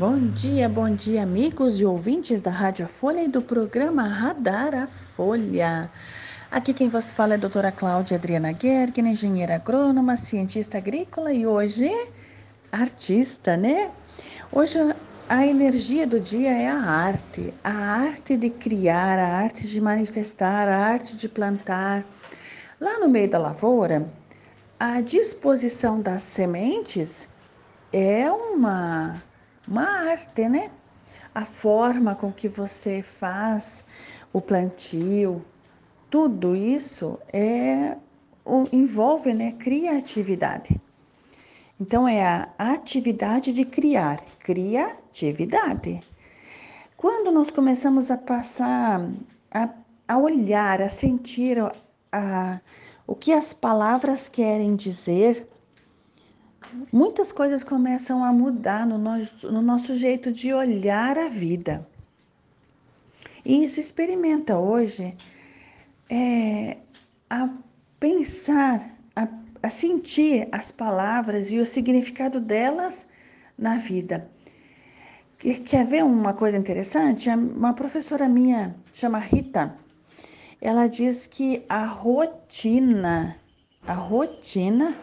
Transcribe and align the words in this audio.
Bom 0.00 0.18
dia, 0.28 0.66
bom 0.66 0.94
dia, 0.94 1.22
amigos 1.22 1.78
e 1.78 1.84
ouvintes 1.84 2.40
da 2.40 2.50
Rádio 2.50 2.88
Folha 2.88 3.22
e 3.22 3.28
do 3.28 3.42
programa 3.42 4.08
Radar 4.08 4.74
a 4.74 4.86
Folha. 5.14 5.90
Aqui 6.50 6.72
quem 6.72 6.88
vos 6.88 7.12
fala 7.12 7.34
é 7.34 7.36
a 7.36 7.38
doutora 7.38 7.70
Cláudia 7.70 8.16
Adriana 8.16 8.56
Gergen, 8.58 9.08
engenheira 9.08 9.56
agrônoma, 9.56 10.16
cientista 10.16 10.78
agrícola 10.78 11.34
e 11.34 11.46
hoje 11.46 11.90
artista, 12.72 13.58
né? 13.58 13.90
Hoje 14.50 14.78
a 15.28 15.46
energia 15.46 16.06
do 16.06 16.18
dia 16.18 16.50
é 16.50 16.66
a 16.66 16.80
arte, 16.80 17.52
a 17.62 17.70
arte 17.70 18.38
de 18.38 18.48
criar, 18.48 19.18
a 19.18 19.28
arte 19.36 19.68
de 19.68 19.82
manifestar, 19.82 20.66
a 20.66 20.78
arte 20.78 21.14
de 21.14 21.28
plantar. 21.28 22.06
Lá 22.80 22.98
no 23.00 23.08
meio 23.10 23.28
da 23.28 23.38
lavoura, 23.38 24.08
a 24.78 25.02
disposição 25.02 26.00
das 26.00 26.22
sementes 26.22 27.28
é 27.92 28.32
uma 28.32 29.22
uma 29.66 30.10
arte, 30.10 30.48
né? 30.48 30.70
A 31.34 31.44
forma 31.44 32.14
com 32.14 32.32
que 32.32 32.48
você 32.48 33.02
faz 33.02 33.84
o 34.32 34.40
plantio, 34.40 35.44
tudo 36.10 36.56
isso 36.56 37.18
é 37.32 37.96
envolve, 38.72 39.32
né, 39.32 39.52
criatividade. 39.52 40.80
Então 41.80 42.06
é 42.06 42.22
a 42.22 42.48
atividade 42.58 43.52
de 43.52 43.64
criar, 43.64 44.20
criatividade. 44.40 46.00
Quando 46.96 47.30
nós 47.30 47.50
começamos 47.50 48.10
a 48.10 48.18
passar 48.18 49.08
a, 49.50 49.68
a 50.06 50.18
olhar, 50.18 50.82
a 50.82 50.88
sentir 50.88 51.56
a, 52.12 52.60
o 53.06 53.14
que 53.14 53.32
as 53.32 53.54
palavras 53.54 54.28
querem 54.28 54.76
dizer, 54.76 55.48
muitas 56.92 57.32
coisas 57.32 57.62
começam 57.62 58.24
a 58.24 58.32
mudar 58.32 58.86
no 58.86 58.98
nosso, 58.98 59.50
no 59.50 59.62
nosso 59.62 59.94
jeito 59.94 60.32
de 60.32 60.52
olhar 60.52 61.18
a 61.18 61.28
vida. 61.28 61.86
E 63.44 63.64
isso 63.64 63.80
experimenta 63.80 64.58
hoje 64.58 65.16
é, 66.08 66.76
a 67.28 67.48
pensar, 67.98 68.96
a, 69.16 69.28
a 69.62 69.70
sentir 69.70 70.48
as 70.52 70.70
palavras 70.70 71.50
e 71.50 71.58
o 71.58 71.66
significado 71.66 72.40
delas 72.40 73.06
na 73.56 73.76
vida. 73.76 74.28
Quer 75.38 75.86
ver 75.86 76.04
uma 76.04 76.34
coisa 76.34 76.58
interessante? 76.58 77.30
Uma 77.30 77.72
professora 77.72 78.28
minha, 78.28 78.76
chama 78.92 79.18
Rita, 79.18 79.74
ela 80.60 80.86
diz 80.86 81.26
que 81.26 81.64
a 81.66 81.86
rotina, 81.86 83.36
a 83.86 83.94
rotina 83.94 84.94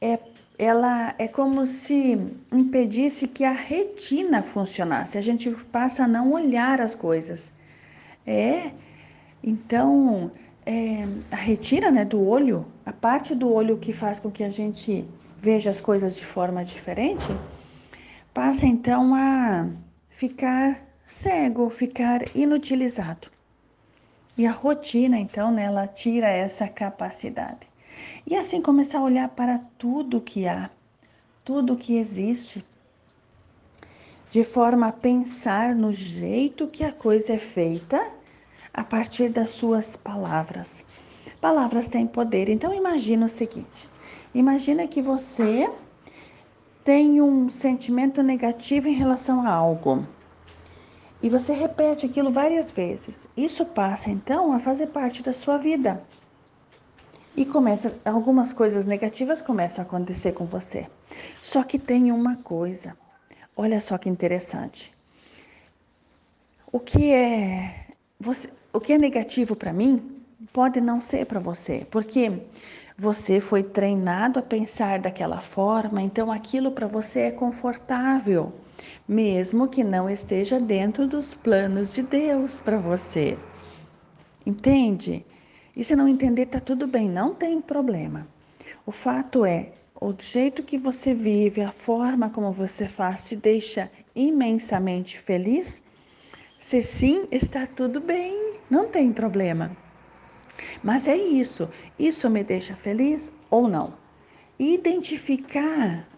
é 0.00 0.16
ela 0.58 1.14
é 1.18 1.28
como 1.28 1.64
se 1.64 2.18
impedisse 2.52 3.28
que 3.28 3.44
a 3.44 3.52
retina 3.52 4.42
funcionasse. 4.42 5.16
A 5.16 5.20
gente 5.20 5.50
passa 5.66 6.04
a 6.04 6.08
não 6.08 6.32
olhar 6.32 6.80
as 6.80 6.96
coisas. 6.96 7.52
É, 8.26 8.72
então, 9.42 10.32
é, 10.66 11.06
a 11.30 11.36
retina 11.36 11.92
né, 11.92 12.04
do 12.04 12.20
olho, 12.26 12.66
a 12.84 12.92
parte 12.92 13.36
do 13.36 13.52
olho 13.52 13.78
que 13.78 13.92
faz 13.92 14.18
com 14.18 14.32
que 14.32 14.42
a 14.42 14.50
gente 14.50 15.08
veja 15.40 15.70
as 15.70 15.80
coisas 15.80 16.16
de 16.16 16.26
forma 16.26 16.64
diferente, 16.64 17.40
passa 18.34 18.66
então 18.66 19.14
a 19.14 19.68
ficar 20.10 20.84
cego, 21.06 21.70
ficar 21.70 22.20
inutilizado. 22.34 23.30
E 24.36 24.44
a 24.44 24.50
rotina, 24.50 25.18
então, 25.18 25.52
né, 25.52 25.64
ela 25.64 25.86
tira 25.86 26.28
essa 26.28 26.66
capacidade. 26.68 27.67
E 28.26 28.36
assim 28.36 28.60
começar 28.60 28.98
a 28.98 29.02
olhar 29.02 29.28
para 29.28 29.58
tudo 29.78 30.20
que 30.20 30.46
há, 30.46 30.70
tudo 31.44 31.76
que 31.76 31.96
existe, 31.96 32.64
de 34.30 34.44
forma 34.44 34.88
a 34.88 34.92
pensar 34.92 35.74
no 35.74 35.92
jeito 35.92 36.68
que 36.68 36.84
a 36.84 36.92
coisa 36.92 37.32
é 37.32 37.38
feita 37.38 38.10
a 38.72 38.84
partir 38.84 39.30
das 39.30 39.50
suas 39.50 39.96
palavras. 39.96 40.84
Palavras 41.40 41.88
têm 41.88 42.06
poder. 42.06 42.48
Então 42.48 42.74
imagina 42.74 43.26
o 43.26 43.28
seguinte: 43.28 43.88
imagina 44.34 44.86
que 44.86 45.00
você 45.00 45.70
tem 46.84 47.20
um 47.20 47.48
sentimento 47.48 48.22
negativo 48.22 48.88
em 48.88 48.94
relação 48.94 49.46
a 49.46 49.50
algo. 49.50 50.06
E 51.22 51.28
você 51.28 51.52
repete 51.52 52.06
aquilo 52.06 52.30
várias 52.30 52.70
vezes. 52.70 53.28
Isso 53.36 53.64
passa 53.64 54.10
então 54.10 54.52
a 54.52 54.60
fazer 54.60 54.88
parte 54.88 55.22
da 55.22 55.32
sua 55.32 55.58
vida 55.58 56.02
e 57.38 57.46
começa 57.46 57.96
algumas 58.04 58.52
coisas 58.52 58.84
negativas 58.84 59.40
começam 59.40 59.84
a 59.84 59.86
acontecer 59.86 60.32
com 60.32 60.44
você. 60.44 60.88
Só 61.40 61.62
que 61.62 61.78
tem 61.78 62.10
uma 62.10 62.34
coisa. 62.34 62.96
Olha 63.56 63.80
só 63.80 63.96
que 63.96 64.08
interessante. 64.08 64.92
O 66.72 66.80
que 66.80 67.12
é 67.12 67.86
você, 68.18 68.50
o 68.72 68.80
que 68.80 68.92
é 68.92 68.98
negativo 68.98 69.54
para 69.54 69.72
mim 69.72 70.20
pode 70.52 70.80
não 70.80 71.00
ser 71.00 71.26
para 71.26 71.38
você, 71.38 71.86
porque 71.88 72.42
você 72.96 73.38
foi 73.38 73.62
treinado 73.62 74.40
a 74.40 74.42
pensar 74.42 74.98
daquela 74.98 75.40
forma, 75.40 76.02
então 76.02 76.32
aquilo 76.32 76.72
para 76.72 76.88
você 76.88 77.20
é 77.20 77.30
confortável, 77.30 78.52
mesmo 79.06 79.68
que 79.68 79.84
não 79.84 80.10
esteja 80.10 80.58
dentro 80.58 81.06
dos 81.06 81.34
planos 81.34 81.94
de 81.94 82.02
Deus 82.02 82.60
para 82.60 82.78
você. 82.78 83.38
Entende? 84.44 85.24
E 85.78 85.84
se 85.84 85.94
não 85.94 86.08
entender, 86.08 86.46
tá 86.46 86.58
tudo 86.58 86.88
bem, 86.88 87.08
não 87.08 87.32
tem 87.32 87.60
problema. 87.60 88.26
O 88.84 88.90
fato 88.90 89.44
é, 89.44 89.74
o 90.00 90.12
jeito 90.18 90.64
que 90.64 90.76
você 90.76 91.14
vive, 91.14 91.60
a 91.60 91.70
forma 91.70 92.30
como 92.30 92.50
você 92.50 92.88
faz, 92.88 93.28
te 93.28 93.36
deixa 93.36 93.88
imensamente 94.12 95.16
feliz? 95.16 95.80
Se 96.58 96.82
sim, 96.82 97.28
está 97.30 97.64
tudo 97.64 98.00
bem, 98.00 98.54
não 98.68 98.88
tem 98.88 99.12
problema. 99.12 99.70
Mas 100.82 101.06
é 101.06 101.16
isso, 101.16 101.70
isso 101.96 102.28
me 102.28 102.42
deixa 102.42 102.74
feliz 102.74 103.32
ou 103.48 103.68
não? 103.68 103.94
Identificar 104.58 106.08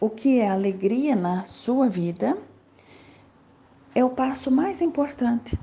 o 0.00 0.08
que 0.08 0.38
é 0.40 0.48
alegria 0.48 1.14
na 1.14 1.44
sua 1.44 1.90
vida 1.90 2.38
é 3.94 4.02
o 4.02 4.08
passo 4.08 4.50
mais 4.50 4.80
importante 4.80 5.58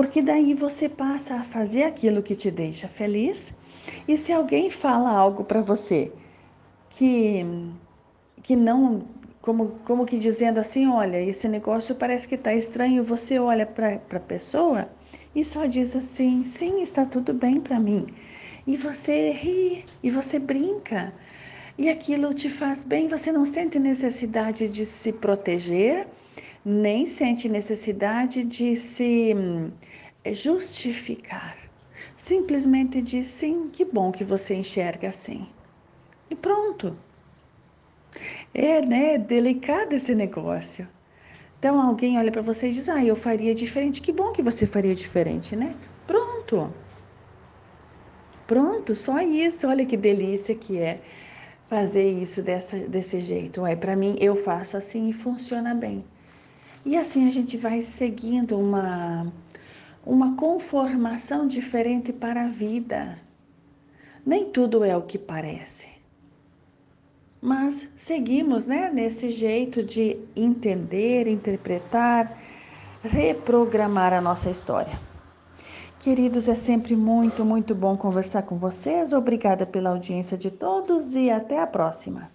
porque 0.00 0.22
daí 0.22 0.54
você 0.54 0.88
passa 0.88 1.34
a 1.34 1.44
fazer 1.44 1.82
aquilo 1.82 2.22
que 2.22 2.34
te 2.34 2.50
deixa 2.50 2.88
feliz. 2.88 3.52
E 4.08 4.16
se 4.16 4.32
alguém 4.32 4.70
fala 4.70 5.10
algo 5.10 5.44
para 5.44 5.60
você 5.60 6.10
que 6.88 7.44
que 8.42 8.56
não 8.56 9.02
como, 9.42 9.78
como 9.84 10.06
que 10.06 10.16
dizendo 10.16 10.58
assim, 10.58 10.86
olha, 10.88 11.20
esse 11.20 11.46
negócio 11.46 11.94
parece 11.94 12.26
que 12.26 12.34
está 12.34 12.54
estranho, 12.54 13.04
você 13.04 13.38
olha 13.38 13.66
para 13.66 14.00
a 14.10 14.20
pessoa 14.20 14.88
e 15.34 15.44
só 15.44 15.66
diz 15.66 15.94
assim, 15.94 16.46
sim, 16.46 16.80
está 16.80 17.04
tudo 17.04 17.34
bem 17.34 17.60
para 17.60 17.78
mim. 17.78 18.06
E 18.66 18.78
você 18.78 19.32
ri, 19.32 19.84
e 20.02 20.10
você 20.10 20.38
brinca, 20.38 21.12
e 21.76 21.90
aquilo 21.90 22.32
te 22.32 22.48
faz 22.48 22.84
bem, 22.84 23.06
você 23.06 23.30
não 23.30 23.44
sente 23.44 23.78
necessidade 23.78 24.66
de 24.66 24.86
se 24.86 25.12
proteger, 25.12 26.06
nem 26.64 27.06
sente 27.06 27.48
necessidade 27.48 28.44
de 28.44 28.76
se 28.76 29.34
hum, 29.34 29.72
justificar. 30.32 31.56
Simplesmente 32.16 33.02
diz 33.02 33.28
sim, 33.28 33.68
que 33.70 33.84
bom 33.84 34.12
que 34.12 34.24
você 34.24 34.54
enxerga 34.54 35.08
assim. 35.08 35.46
E 36.30 36.36
pronto. 36.36 36.96
É, 38.54 38.80
né, 38.82 39.18
delicado 39.18 39.92
esse 39.94 40.14
negócio. 40.14 40.88
Então 41.58 41.80
alguém 41.80 42.18
olha 42.18 42.32
para 42.32 42.42
você 42.42 42.68
e 42.68 42.72
diz: 42.74 42.88
"Ah, 42.88 43.04
eu 43.04 43.16
faria 43.16 43.54
diferente". 43.54 44.02
Que 44.02 44.12
bom 44.12 44.32
que 44.32 44.42
você 44.42 44.66
faria 44.66 44.94
diferente, 44.94 45.56
né? 45.56 45.76
Pronto. 46.06 46.74
Pronto, 48.46 48.94
só 48.96 49.20
isso. 49.22 49.66
Olha 49.68 49.86
que 49.86 49.96
delícia 49.96 50.54
que 50.54 50.78
é 50.78 51.02
fazer 51.68 52.10
isso 52.10 52.42
dessa, 52.42 52.78
desse 52.88 53.20
jeito. 53.20 53.62
Ué, 53.62 53.76
para 53.76 53.96
mim 53.96 54.16
eu 54.20 54.36
faço 54.36 54.76
assim 54.76 55.08
e 55.08 55.12
funciona 55.12 55.74
bem. 55.74 56.09
E 56.84 56.96
assim 56.96 57.28
a 57.28 57.30
gente 57.30 57.56
vai 57.56 57.82
seguindo 57.82 58.58
uma, 58.58 59.30
uma 60.04 60.34
conformação 60.36 61.46
diferente 61.46 62.12
para 62.12 62.44
a 62.44 62.48
vida. 62.48 63.18
Nem 64.24 64.50
tudo 64.50 64.84
é 64.84 64.96
o 64.96 65.02
que 65.02 65.18
parece. 65.18 65.88
Mas 67.40 67.88
seguimos 67.96 68.66
né, 68.66 68.90
nesse 68.92 69.30
jeito 69.30 69.82
de 69.82 70.18
entender, 70.36 71.26
interpretar, 71.26 72.38
reprogramar 73.02 74.12
a 74.12 74.20
nossa 74.20 74.50
história. 74.50 75.00
Queridos, 76.00 76.48
é 76.48 76.54
sempre 76.54 76.96
muito, 76.96 77.44
muito 77.44 77.74
bom 77.74 77.96
conversar 77.96 78.42
com 78.42 78.58
vocês. 78.58 79.12
Obrigada 79.12 79.66
pela 79.66 79.90
audiência 79.90 80.36
de 80.36 80.50
todos 80.50 81.14
e 81.14 81.30
até 81.30 81.60
a 81.60 81.66
próxima. 81.66 82.30